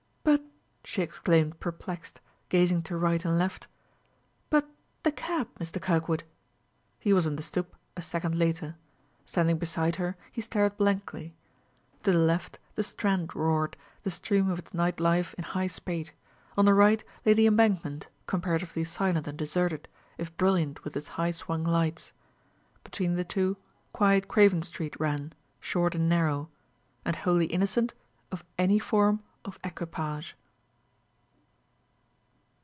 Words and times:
"But," 0.83 0.93
she 0.95 1.03
exclaimed, 1.03 1.57
perplexed, 1.61 2.19
gazing 2.49 2.81
to 2.83 2.97
right 2.97 3.23
and 3.23 3.37
left, 3.37 3.67
"but 4.49 4.67
the 5.03 5.11
cab, 5.11 5.47
Mr. 5.57 5.81
Kirkwood?" 5.81 6.23
He 6.99 7.13
was 7.13 7.25
on 7.25 7.37
the 7.37 7.43
stoop 7.43 7.75
a 7.95 8.01
second 8.01 8.35
later. 8.37 8.75
Standing 9.25 9.57
beside 9.57 9.95
her, 9.97 10.17
he 10.33 10.41
stared 10.41 10.75
blankly. 10.75 11.33
To 12.03 12.11
the 12.11 12.17
left 12.17 12.59
the 12.75 12.83
Strand 12.83 13.33
roared, 13.35 13.77
the 14.03 14.09
stream 14.09 14.49
of 14.49 14.59
its 14.59 14.73
night 14.73 14.99
life 14.99 15.33
in 15.35 15.43
high 15.45 15.67
spate; 15.67 16.13
on 16.57 16.65
the 16.65 16.73
right 16.73 17.01
lay 17.25 17.33
the 17.33 17.47
Embankment, 17.47 18.09
comparatively 18.27 18.83
silent 18.83 19.27
and 19.27 19.37
deserted, 19.37 19.87
if 20.17 20.35
brilliant 20.35 20.83
with 20.83 20.97
its 20.97 21.09
high 21.09 21.31
swung 21.31 21.63
lights. 21.63 22.11
Between 22.83 23.15
the 23.15 23.23
two, 23.23 23.55
quiet 23.93 24.27
Craven 24.27 24.63
Street 24.63 24.99
ran, 24.99 25.31
short 25.61 25.95
and 25.95 26.09
narrow, 26.09 26.49
and 27.05 27.15
wholly 27.17 27.45
innocent 27.45 27.93
of 28.29 28.43
any 28.57 28.79
form 28.79 29.23
of 29.45 29.57
equipage. 29.63 30.35